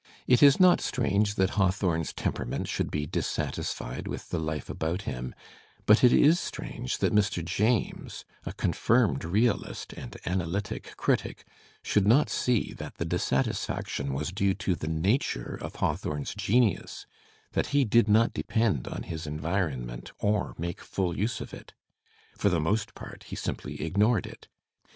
It 0.25 0.41
is 0.41 0.59
not 0.59 0.81
strange 0.81 1.35
that 1.35 1.51
Hawthorne's 1.51 2.11
temperament 2.11 2.67
should 2.67 2.89
be 2.89 3.05
dis 3.05 3.27
satisfied 3.27 4.07
with 4.07 4.29
the 4.29 4.39
life 4.39 4.67
about 4.67 5.03
him, 5.03 5.35
but 5.85 6.03
it 6.03 6.11
is 6.11 6.39
strange 6.39 6.97
that 6.97 7.13
Mr. 7.13 7.45
James, 7.45 8.25
a 8.43 8.51
confirmed 8.51 9.23
realist 9.23 9.93
and 9.93 10.17
analytic 10.25 10.97
critic, 10.97 11.45
should 11.83 12.07
not 12.07 12.31
see 12.31 12.73
that 12.79 12.95
the 12.95 13.05
dissatisfaction 13.05 14.11
was 14.15 14.31
due 14.31 14.55
to 14.55 14.73
the 14.73 14.87
nature 14.89 15.53
of 15.61 15.75
Hawthorne's 15.75 16.33
genius, 16.33 17.05
that 17.51 17.67
he 17.67 17.85
did 17.85 18.07
not 18.07 18.33
depend 18.33 18.87
on 18.87 19.03
his 19.03 19.27
environment 19.27 20.11
or 20.17 20.55
make 20.57 20.81
full 20.81 21.15
use 21.15 21.39
of 21.41 21.53
it. 21.53 21.73
For 22.35 22.49
the 22.49 22.59
most 22.59 22.95
part 22.95 23.25
he 23.27 23.35
simply 23.35 23.83
ignored 23.83 24.25
it. 24.25 24.47